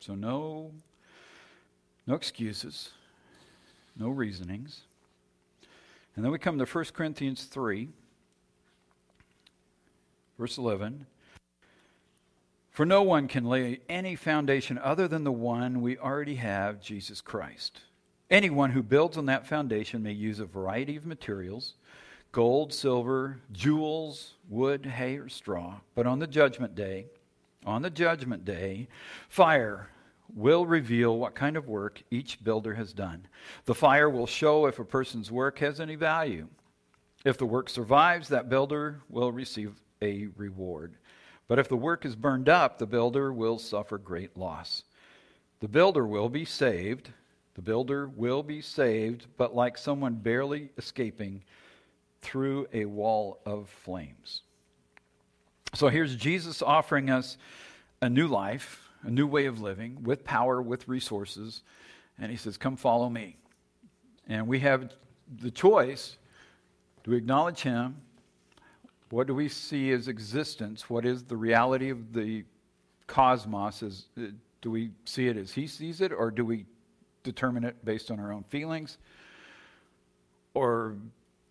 [0.00, 0.70] So no,
[2.06, 2.90] no excuses,
[3.96, 4.82] no reasonings.
[6.14, 7.88] And then we come to 1 Corinthians 3,
[10.38, 11.06] verse 11.
[12.70, 17.20] For no one can lay any foundation other than the one we already have, Jesus
[17.20, 17.80] Christ.
[18.30, 21.74] Anyone who builds on that foundation may use a variety of materials
[22.30, 25.80] gold, silver, jewels, wood, hay, or straw.
[25.94, 27.06] But on the judgment day,
[27.64, 28.86] on the judgment day,
[29.28, 29.88] fire
[30.34, 33.26] will reveal what kind of work each builder has done.
[33.64, 36.48] The fire will show if a person's work has any value.
[37.24, 40.94] If the work survives, that builder will receive a reward.
[41.46, 44.84] But if the work is burned up, the builder will suffer great loss.
[45.60, 47.10] The builder will be saved.
[47.54, 51.42] The builder will be saved, but like someone barely escaping
[52.20, 54.42] through a wall of flames.
[55.74, 57.36] So here's Jesus offering us
[58.00, 61.62] a new life, a new way of living with power, with resources.
[62.18, 63.36] And he says, Come follow me.
[64.28, 64.92] And we have
[65.40, 66.16] the choice
[67.08, 67.96] do we acknowledge him?
[69.10, 70.90] What do we see as existence?
[70.90, 72.44] What is the reality of the
[73.06, 73.82] cosmos?
[73.82, 74.26] Is, uh,
[74.60, 76.66] do we see it as he sees it, or do we
[77.22, 78.98] determine it based on our own feelings?
[80.52, 80.96] Or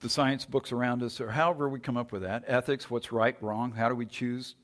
[0.01, 2.43] the science books around us, or however we come up with that.
[2.47, 4.55] Ethics, what's right, wrong, how do we choose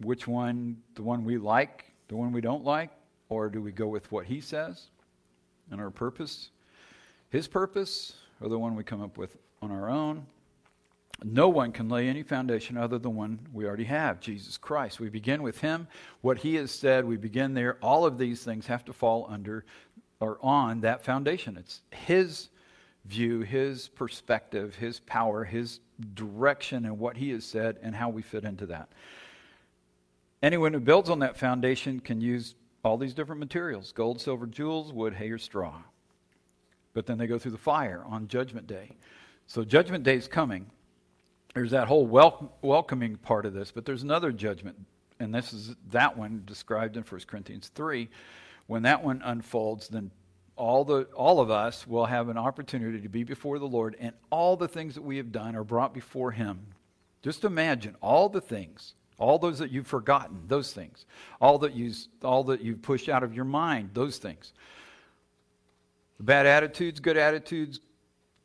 [0.00, 2.90] which one, the one we like, the one we don't like,
[3.28, 4.86] or do we go with what he says
[5.70, 6.50] and our purpose,
[7.28, 10.24] his purpose, or the one we come up with on our own?
[11.24, 15.00] No one can lay any foundation other than one we already have, Jesus Christ.
[15.00, 15.88] We begin with him,
[16.20, 17.76] what he has said, we begin there.
[17.82, 19.64] All of these things have to fall under
[20.20, 21.56] or on that foundation.
[21.56, 22.48] It's his
[23.04, 25.80] view, his perspective, his power, his
[26.14, 28.88] direction, and what he has said, and how we fit into that.
[30.42, 32.54] Anyone who builds on that foundation can use
[32.84, 35.82] all these different materials gold, silver, jewels, wood, hay, or straw.
[36.94, 38.92] But then they go through the fire on Judgment Day.
[39.46, 40.70] So, Judgment Day is coming.
[41.54, 44.76] There's that whole wel- welcoming part of this, but there's another judgment,
[45.18, 48.08] and this is that one described in 1 Corinthians 3.
[48.66, 50.10] When that one unfolds, then
[50.56, 54.12] all, the, all of us will have an opportunity to be before the Lord, and
[54.30, 56.60] all the things that we have done are brought before Him.
[57.22, 61.06] Just imagine all the things, all those that you've forgotten, those things,
[61.40, 64.52] all that, you, all that you've pushed out of your mind, those things.
[66.20, 67.80] Bad attitudes, good attitudes,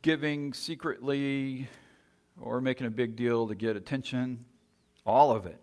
[0.01, 1.67] giving secretly
[2.41, 4.45] or making a big deal to get attention,
[5.05, 5.59] all of it.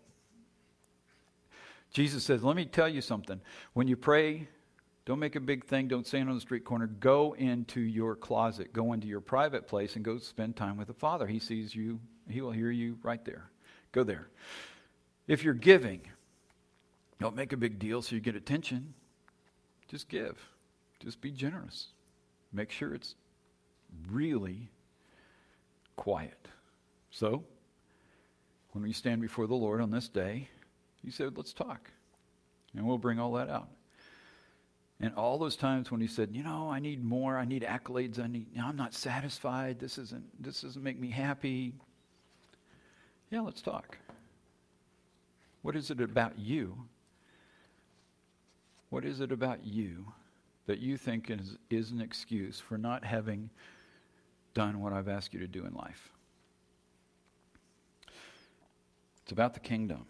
[1.92, 3.40] Jesus says, Let me tell you something.
[3.72, 4.48] When you pray,
[5.04, 5.88] don't make a big thing.
[5.88, 6.87] Don't stand on the street corner.
[6.87, 8.72] Go into your closet.
[8.72, 11.26] Go into your private place and go spend time with the Father.
[11.26, 13.50] He sees you, He will hear you right there.
[13.92, 14.28] Go there.
[15.26, 16.02] If you're giving,
[17.20, 18.94] don't make a big deal so you get attention.
[19.88, 20.38] Just give.
[21.00, 21.88] Just be generous.
[22.52, 23.14] Make sure it's
[24.09, 24.70] really
[25.96, 26.48] quiet.
[27.10, 27.44] So,
[28.72, 30.48] when we stand before the Lord on this day,
[31.02, 31.90] He said, Let's talk.
[32.76, 33.68] And we'll bring all that out.
[35.00, 37.38] And all those times when he said, "You know, I need more.
[37.38, 38.18] I need accolades.
[38.18, 38.54] I need.
[38.54, 39.78] Know, I'm not satisfied.
[39.78, 40.42] This isn't.
[40.42, 41.72] This doesn't make me happy."
[43.30, 43.96] Yeah, let's talk.
[45.62, 46.86] What is it about you?
[48.90, 50.12] What is it about you
[50.66, 53.50] that you think is, is an excuse for not having
[54.52, 56.12] done what I've asked you to do in life?
[59.30, 60.06] It's about the kingdom.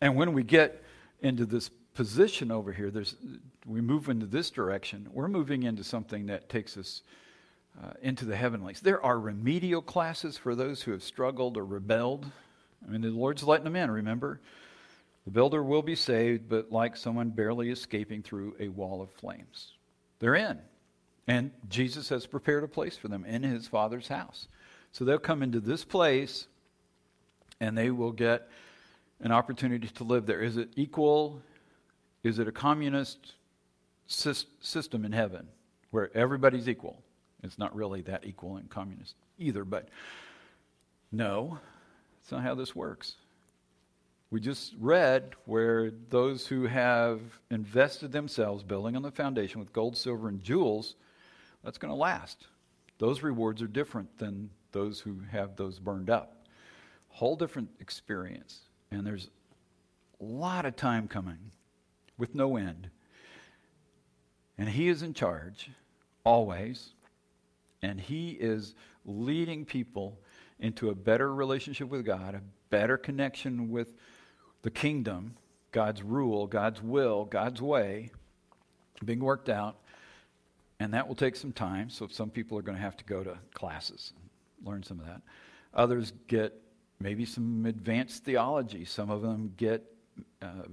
[0.00, 0.82] And when we get
[1.20, 3.14] into this position over here, there's,
[3.64, 7.02] we move into this direction, we're moving into something that takes us
[7.80, 8.80] uh, into the heavenlies.
[8.80, 12.26] There are remedial classes for those who have struggled or rebelled.
[12.84, 14.40] I mean, the Lord's letting them in, remember?
[15.24, 19.74] The builder will be saved, but like someone barely escaping through a wall of flames.
[20.18, 20.58] They're in.
[21.28, 24.48] And Jesus has prepared a place for them in his Father's house.
[24.90, 26.48] So they'll come into this place
[27.60, 28.48] and they will get
[29.20, 30.40] an opportunity to live there.
[30.42, 31.42] Is it equal
[32.26, 33.34] is it a communist
[34.08, 35.46] system in heaven
[35.92, 37.00] where everybody's equal?
[37.44, 39.88] It's not really that equal in communist either, but
[41.12, 41.58] no,
[42.20, 43.14] it's not how this works.
[44.32, 49.96] We just read where those who have invested themselves building on the foundation with gold,
[49.96, 50.96] silver, and jewels,
[51.62, 52.48] that's going to last.
[52.98, 56.35] Those rewards are different than those who have those burned up.
[57.16, 58.60] Whole different experience.
[58.90, 59.30] And there's
[60.20, 61.38] a lot of time coming
[62.18, 62.90] with no end.
[64.58, 65.70] And He is in charge
[66.24, 66.90] always,
[67.80, 68.74] and He is
[69.06, 70.18] leading people
[70.60, 73.94] into a better relationship with God, a better connection with
[74.60, 75.36] the kingdom,
[75.72, 78.10] God's rule, God's will, God's way
[79.06, 79.78] being worked out.
[80.80, 81.88] And that will take some time.
[81.88, 85.06] So some people are going to have to go to classes and learn some of
[85.06, 85.22] that.
[85.72, 86.52] Others get
[87.00, 88.84] maybe some advanced theology.
[88.84, 89.82] Some of them get
[90.42, 90.68] uh,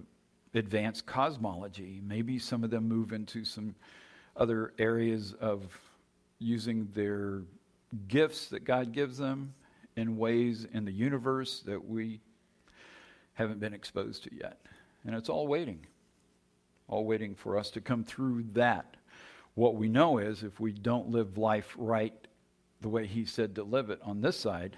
[0.53, 2.01] advanced cosmology.
[2.05, 3.75] Maybe some of them move into some
[4.35, 5.63] other areas of
[6.39, 7.41] using their
[8.07, 9.53] gifts that God gives them
[9.95, 12.19] in ways in the universe that we
[13.33, 14.59] haven't been exposed to yet.
[15.05, 15.85] And it's all waiting,
[16.87, 18.97] all waiting for us to come through that.
[19.55, 22.13] What we know is if we don't live life right
[22.81, 24.77] the way He said to live it on this side,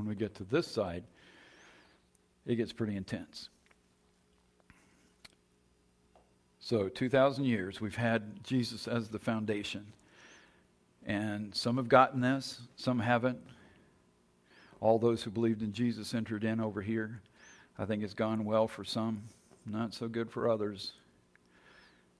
[0.00, 1.04] when we get to this side,
[2.46, 3.50] it gets pretty intense.
[6.58, 9.86] So, 2,000 years, we've had Jesus as the foundation.
[11.04, 13.40] And some have gotten this, some haven't.
[14.80, 17.20] All those who believed in Jesus entered in over here.
[17.78, 19.22] I think it's gone well for some,
[19.66, 20.92] not so good for others.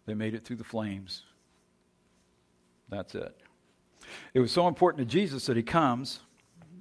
[0.05, 1.23] They made it through the flames.
[2.91, 3.35] That's it.
[4.35, 6.21] It was so important to Jesus that he comes,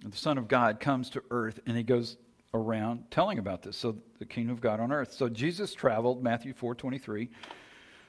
[0.04, 2.18] the Son of God comes to earth, and he goes
[2.54, 3.78] around telling about this.
[3.78, 5.14] So the kingdom of God on earth.
[5.14, 7.30] So Jesus traveled, Matthew 4 23.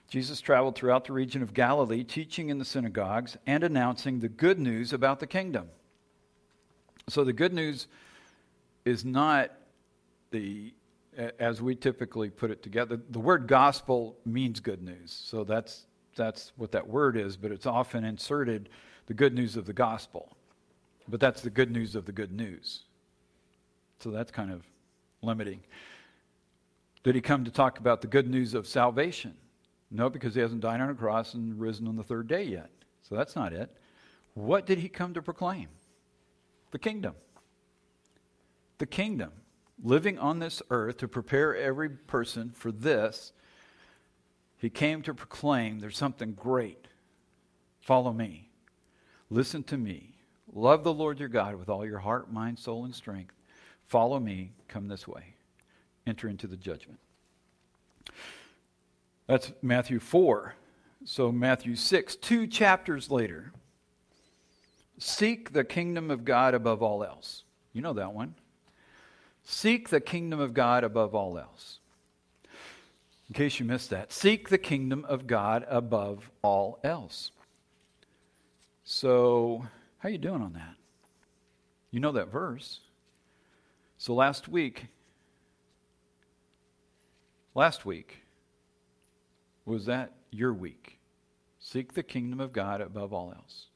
[0.09, 4.59] Jesus traveled throughout the region of Galilee, teaching in the synagogues and announcing the good
[4.59, 5.69] news about the kingdom.
[7.09, 7.87] So the good news
[8.85, 9.53] is not
[10.33, 10.75] the
[11.39, 12.99] as we typically put it together.
[13.11, 15.13] The word gospel means good news.
[15.27, 15.87] So that's
[16.17, 18.69] that's what that word is, but it's often inserted
[19.07, 20.37] the good news of the gospel.
[21.11, 22.85] But that's the good news of the good news.
[23.99, 24.63] So that's kind of
[25.23, 25.61] limiting.
[27.03, 29.35] Did he come to talk about the good news of salvation?
[29.91, 32.71] No, because he hasn't died on a cross and risen on the third day yet.
[33.03, 33.71] So that's not it.
[34.35, 35.69] What did he come to proclaim?
[36.71, 37.15] The kingdom.
[38.79, 39.33] The kingdom.
[39.83, 43.33] Living on this earth to prepare every person for this,
[44.59, 46.87] he came to proclaim there's something great.
[47.81, 48.51] Follow me.
[49.31, 50.15] Listen to me.
[50.53, 53.35] Love the Lord your God with all your heart, mind, soul, and strength.
[53.87, 54.53] Follow me.
[54.69, 55.35] Come this way.
[56.07, 56.99] Enter into the judgment.
[59.27, 60.55] That's Matthew 4.
[61.05, 63.53] So, Matthew 6, two chapters later.
[64.99, 67.45] Seek the kingdom of God above all else.
[67.73, 68.35] You know that one.
[69.45, 71.79] Seek the kingdom of God above all else.
[73.29, 77.31] In case you missed that, seek the kingdom of God above all else.
[78.85, 79.65] So,
[80.01, 80.77] how are you doing on that?
[81.91, 82.81] You know that verse.
[83.99, 84.87] So last week,
[87.55, 88.23] last week,
[89.67, 90.99] was that your week?
[91.59, 93.67] Seek the kingdom of God above all else.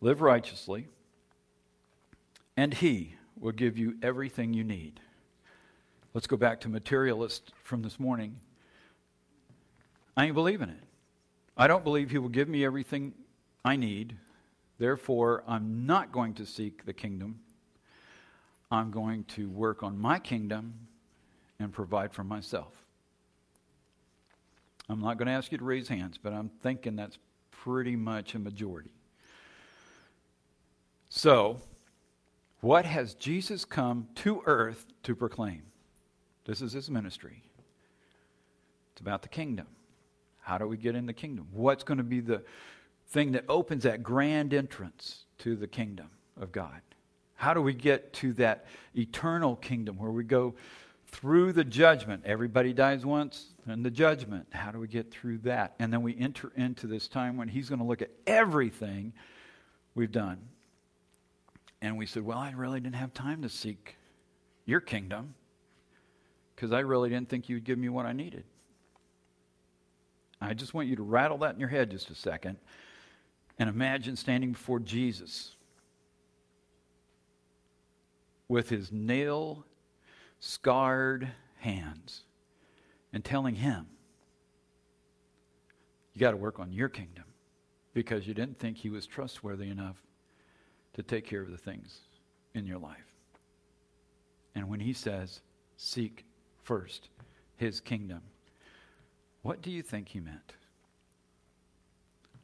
[0.00, 0.86] Live righteously,
[2.56, 5.00] and He will give you everything you need.
[6.12, 8.38] Let's go back to materialist from this morning.
[10.16, 10.84] I ain't believing it.
[11.56, 13.12] I don't believe He will give me everything
[13.64, 14.16] I need
[14.78, 17.40] Therefore, I'm not going to seek the kingdom.
[18.70, 20.74] I'm going to work on my kingdom
[21.60, 22.74] and provide for myself.
[24.88, 27.18] I'm not going to ask you to raise hands, but I'm thinking that's
[27.50, 28.90] pretty much a majority.
[31.08, 31.60] So,
[32.60, 35.62] what has Jesus come to earth to proclaim?
[36.44, 37.42] This is his ministry.
[38.92, 39.66] It's about the kingdom.
[40.40, 41.46] How do we get in the kingdom?
[41.52, 42.42] What's going to be the
[43.14, 46.80] thing that opens that grand entrance to the kingdom of God.
[47.36, 50.54] How do we get to that eternal kingdom where we go
[51.06, 52.24] through the judgment?
[52.26, 54.48] Everybody dies once, and the judgment.
[54.50, 55.74] How do we get through that?
[55.78, 59.12] And then we enter into this time when He's going to look at everything
[59.94, 60.38] we've done.
[61.80, 63.96] And we said, Well, I really didn't have time to seek
[64.66, 65.34] your kingdom
[66.56, 68.44] because I really didn't think you'd give me what I needed.
[70.40, 72.58] I just want you to rattle that in your head just a second
[73.58, 75.56] and imagine standing before Jesus
[78.48, 79.64] with his nail
[80.40, 81.30] scarred
[81.60, 82.24] hands
[83.12, 83.86] and telling him,
[86.12, 87.24] You got to work on your kingdom
[87.94, 89.96] because you didn't think he was trustworthy enough
[90.94, 92.00] to take care of the things
[92.54, 93.14] in your life.
[94.54, 95.40] And when he says,
[95.76, 96.24] Seek
[96.62, 97.08] first
[97.56, 98.22] his kingdom,
[99.42, 100.54] what do you think he meant?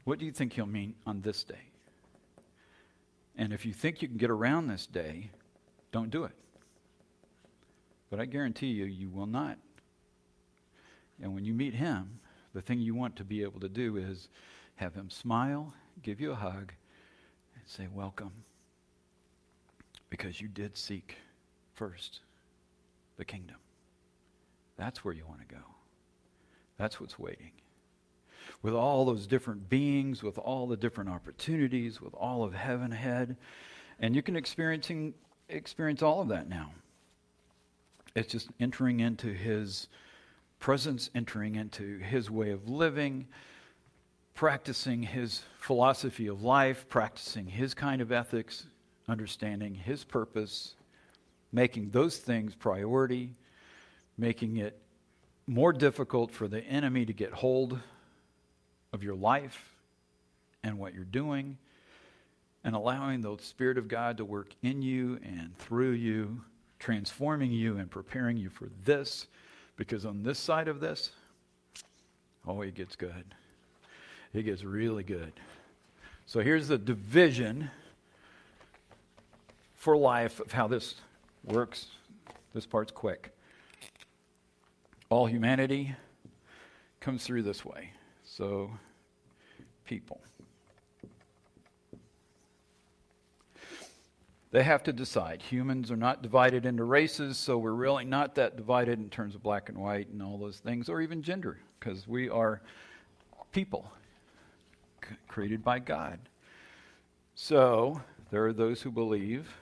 [0.05, 1.71] What do you think he'll mean on this day?
[3.37, 5.31] And if you think you can get around this day,
[5.93, 6.33] don't do it.
[8.11, 9.59] But I guarantee you, you will not.
[11.23, 12.19] And when you meet him,
[12.55, 14.29] the thing you want to be able to do is
[14.77, 15.73] have him smile,
[16.03, 16.73] give you a hug,
[17.55, 18.33] and say, Welcome.
[20.09, 21.17] Because you did seek
[21.75, 22.21] first
[23.17, 23.57] the kingdom.
[24.77, 25.63] That's where you want to go.
[26.79, 27.53] That's what's waiting
[28.63, 33.37] with all those different beings, with all the different opportunities, with all of heaven ahead.
[33.99, 35.15] And you can experiencing,
[35.49, 36.73] experience all of that now.
[38.15, 39.89] It's just entering into His
[40.59, 43.29] presence, entering into His way of living,
[44.35, 48.67] practicing His philosophy of life, practicing His kind of ethics,
[49.09, 50.75] understanding His purpose,
[51.53, 53.31] making those things priority,
[54.19, 54.79] making it
[55.47, 57.81] more difficult for the enemy to get hold
[58.93, 59.77] of your life
[60.63, 61.57] and what you're doing,
[62.65, 66.43] and allowing the Spirit of God to work in you and through you,
[66.79, 69.27] transforming you and preparing you for this.
[69.77, 71.11] Because on this side of this,
[72.47, 73.25] oh, it gets good.
[74.35, 75.33] It gets really good.
[76.27, 77.71] So here's the division
[79.75, 80.97] for life of how this
[81.45, 81.87] works.
[82.53, 83.35] This part's quick.
[85.09, 85.95] All humanity
[87.01, 87.93] comes through this way.
[88.41, 88.71] So,
[89.85, 90.19] people.
[94.51, 95.43] They have to decide.
[95.43, 99.43] Humans are not divided into races, so we're really not that divided in terms of
[99.43, 102.63] black and white and all those things, or even gender, because we are
[103.53, 103.93] people
[105.29, 106.19] created by God.
[107.35, 109.55] So, there are those who believe.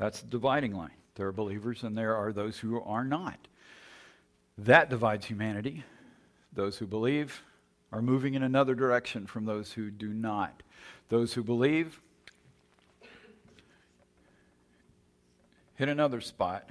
[0.00, 0.94] That's the dividing line.
[1.16, 3.38] There are believers and there are those who are not.
[4.56, 5.84] That divides humanity.
[6.54, 7.42] Those who believe
[7.92, 10.62] are moving in another direction from those who do not.
[11.10, 12.00] Those who believe
[15.74, 16.70] hit another spot.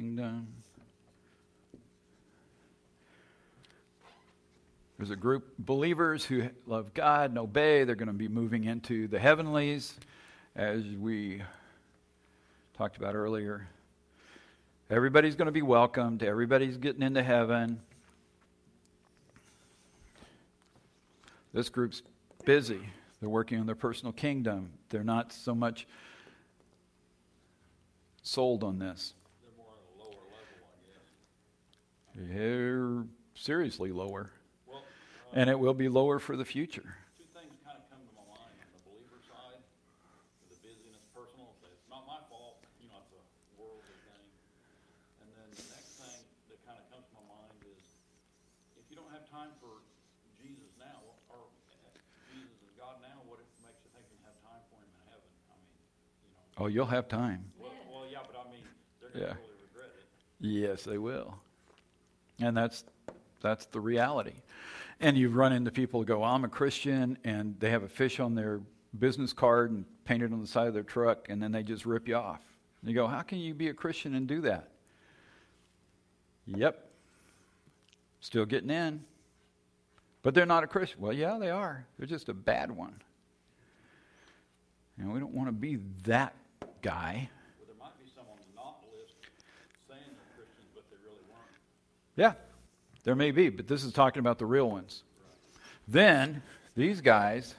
[0.00, 0.46] Kingdom.
[4.96, 7.84] There's a group of believers who love God and obey.
[7.84, 9.92] They're going to be moving into the heavenlies,
[10.56, 11.42] as we
[12.78, 13.68] talked about earlier.
[14.88, 17.78] Everybody's going to be welcomed, everybody's getting into heaven.
[21.52, 22.00] This group's
[22.46, 22.80] busy.
[23.20, 24.70] They're working on their personal kingdom.
[24.88, 25.86] They're not so much
[28.22, 29.12] sold on this.
[32.14, 33.04] They're
[33.34, 34.30] seriously lower.
[34.66, 34.84] Well,
[35.32, 36.96] And it will be lower for the future.
[37.16, 38.50] two things kind of come to my mind.
[38.60, 39.62] On the believer side,
[40.50, 43.22] the busyness, personal, it's not my fault, you know, it's a
[43.56, 44.26] worldly thing.
[45.22, 46.18] And then the next thing
[46.50, 47.78] that kind of comes to my mind is,
[48.74, 49.78] if you don't have time for
[50.42, 50.98] Jesus now,
[51.30, 51.94] or uh,
[52.34, 55.30] Jesus is God now, what makes you think you have time for him in heaven?
[55.46, 55.78] I mean,
[56.26, 57.46] you know, Oh, you'll have time.
[57.54, 58.66] well, well, yeah, but I mean,
[58.98, 59.38] they're Yeah.
[59.38, 60.06] really regret it.
[60.42, 61.38] Yes, they will.
[62.40, 62.84] And that's
[63.40, 64.34] that's the reality.
[65.00, 68.20] And you run into people who go, I'm a Christian, and they have a fish
[68.20, 68.60] on their
[68.98, 72.06] business card and painted on the side of their truck, and then they just rip
[72.08, 72.40] you off.
[72.80, 74.68] And you go, How can you be a Christian and do that?
[76.46, 76.86] Yep.
[78.20, 79.04] Still getting in.
[80.22, 81.00] But they're not a Christian.
[81.00, 81.86] Well, yeah, they are.
[81.98, 83.00] They're just a bad one.
[84.98, 86.34] And we don't want to be that
[86.82, 87.30] guy.
[87.58, 89.14] Well, there might be some on the not list
[89.88, 91.56] saying they're Christians, but they really weren't.
[92.20, 92.34] Yeah,
[93.04, 95.04] there may be, but this is talking about the real ones.
[95.88, 96.42] Then,
[96.76, 97.54] these guys.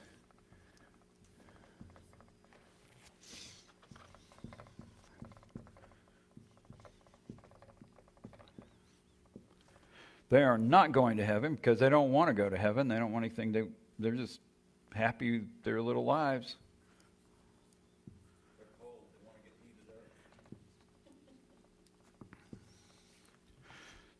[10.30, 12.86] They are not going to heaven because they don't want to go to heaven.
[12.86, 13.50] They don't want anything.
[13.50, 13.64] They,
[13.98, 14.38] they're just
[14.94, 16.54] happy their little lives.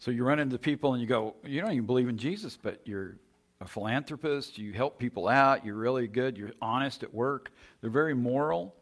[0.03, 2.81] So you run into people and you go, you don't even believe in Jesus, but
[2.85, 3.19] you're
[3.61, 7.53] a philanthropist, you help people out, you're really good, you're honest at work.
[7.81, 8.75] They're very moral.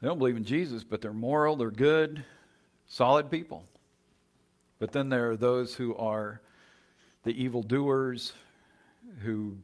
[0.00, 2.24] They don't believe in Jesus, but they're moral, they're good,
[2.86, 3.66] solid people.
[4.78, 6.40] But then there are those who are
[7.24, 8.32] the evildoers
[9.20, 9.58] who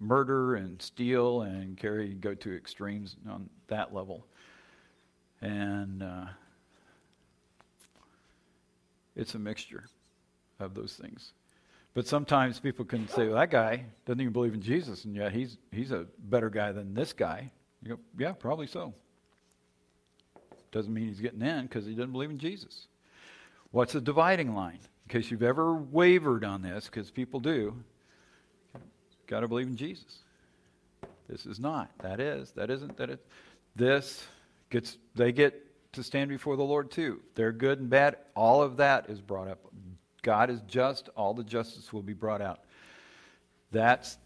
[0.00, 4.24] murder and steal and carry, go to extremes on that level.
[5.42, 6.24] And uh,
[9.18, 9.84] it's a mixture
[10.60, 11.32] of those things.
[11.92, 15.32] But sometimes people can say, well, that guy doesn't even believe in Jesus, and yet
[15.32, 17.50] he's, he's a better guy than this guy.
[17.82, 18.94] You go, yeah, probably so.
[20.70, 22.86] Doesn't mean he's getting in because he doesn't believe in Jesus.
[23.72, 24.78] What's the dividing line?
[25.06, 27.74] In case you've ever wavered on this, because people do,
[29.26, 30.18] got to believe in Jesus.
[31.28, 31.90] This is not.
[32.00, 32.52] That is.
[32.52, 32.96] That isn't.
[32.96, 33.18] That is.
[33.74, 34.26] This
[34.70, 34.96] gets.
[35.14, 35.67] They get
[35.98, 37.20] to stand before the Lord too.
[37.34, 38.16] They're good and bad.
[38.34, 39.58] All of that is brought up.
[40.22, 41.08] God is just.
[41.16, 42.60] All the justice will be brought out.
[43.70, 44.18] That's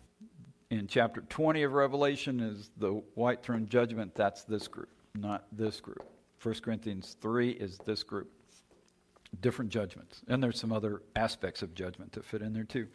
[0.71, 4.15] in chapter 20 of Revelation is the white throne judgment.
[4.15, 6.05] That's this group, not this group.
[6.43, 8.31] 1 Corinthians 3 is this group.
[9.41, 10.23] Different judgments.
[10.29, 12.87] And there's some other aspects of judgment that fit in there too.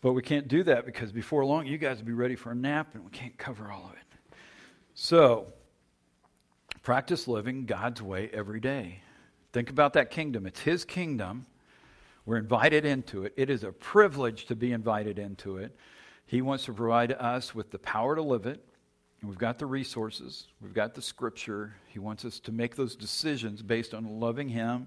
[0.00, 2.54] But we can't do that because before long you guys will be ready for a
[2.54, 4.38] nap and we can't cover all of it.
[4.94, 5.52] So,
[6.86, 9.00] practice living God's way every day.
[9.52, 10.46] Think about that kingdom.
[10.46, 11.44] It's His kingdom.
[12.24, 13.32] We're invited into it.
[13.36, 15.76] It is a privilege to be invited into it.
[16.26, 18.64] He wants to provide us with the power to live it.
[19.20, 21.74] And we've got the resources, we've got the scripture.
[21.88, 24.86] He wants us to make those decisions based on loving Him,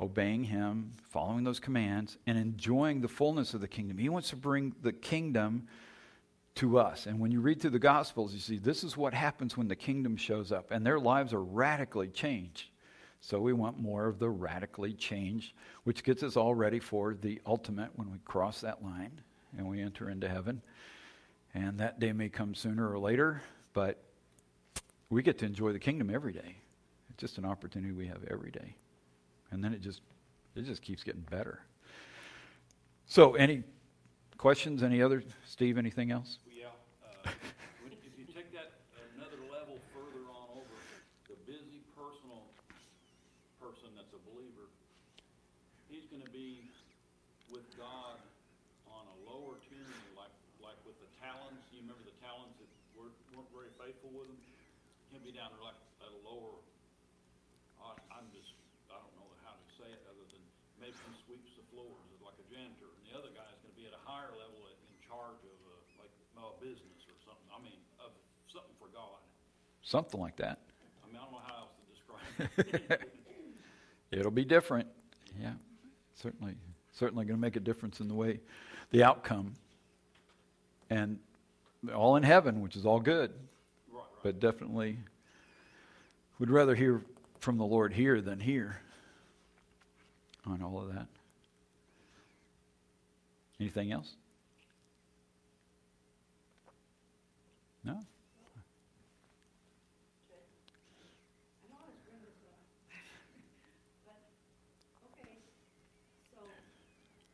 [0.00, 3.98] obeying Him, following those commands, and enjoying the fullness of the kingdom.
[3.98, 5.66] He wants to bring the kingdom
[6.56, 7.06] to us.
[7.06, 9.76] And when you read through the Gospels, you see this is what happens when the
[9.76, 12.70] kingdom shows up, and their lives are radically changed.
[13.20, 17.40] So we want more of the radically changed, which gets us all ready for the
[17.46, 19.20] ultimate when we cross that line
[19.56, 20.60] and we enter into heaven.
[21.54, 23.42] And that day may come sooner or later,
[23.74, 24.02] but
[25.08, 26.56] we get to enjoy the kingdom every day.
[27.10, 28.74] It's just an opportunity we have every day.
[29.52, 30.00] And then it just
[30.56, 31.60] it just keeps getting better.
[33.06, 33.62] So any
[34.42, 34.82] questions?
[34.82, 36.42] Any other Steve, anything else?
[36.50, 36.74] Yeah,
[37.06, 37.30] uh,
[37.86, 38.74] if you take that
[39.14, 40.76] another level further on over,
[41.30, 42.42] the busy personal
[43.62, 44.66] person that's a believer,
[45.86, 46.66] he's gonna be
[47.54, 48.18] with God
[48.90, 52.66] on a lower tyranny, like, like with the talents, you remember the talents that
[52.98, 54.42] weren't, weren't very faithful with him?
[55.14, 56.58] He'll be down there like at a lower,
[57.78, 58.58] I, I'm just,
[58.90, 60.42] I don't know how to say it other than
[60.82, 63.94] maybe he sweeps the floors like a janitor, and the other guy's gonna be at
[63.94, 67.76] a higher level at- in charge of a, like, a business or something, I mean,
[68.00, 68.12] of
[68.48, 69.20] something for God.
[69.82, 70.58] Something like that.
[71.04, 73.08] I mean, I don't know how else to describe it.
[74.18, 74.88] It'll be different.
[75.40, 75.52] Yeah,
[76.14, 76.54] certainly,
[76.92, 78.40] certainly going to make a difference in the way,
[78.90, 79.54] the outcome,
[80.90, 81.18] and
[81.94, 83.32] all in heaven, which is all good.
[83.90, 84.04] Right, right.
[84.22, 84.98] But definitely,
[86.38, 87.02] would rather hear
[87.40, 88.80] from the Lord here than here
[90.46, 91.06] on all of that.
[93.58, 94.16] Anything else?
[97.84, 97.94] No.
[97.94, 97.98] I
[101.66, 102.62] know it's Brenda's one.
[104.06, 104.22] But,
[105.10, 105.34] okay,
[106.30, 106.46] so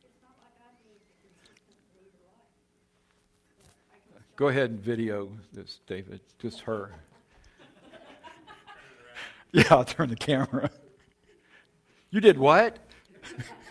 [0.01, 2.49] it's not like I need a consistent believer life.
[3.61, 6.21] But I can Go ahead and video this, David.
[6.39, 6.91] Just her.
[9.51, 10.69] Yeah, I'll turn the camera.
[12.11, 12.77] You did what?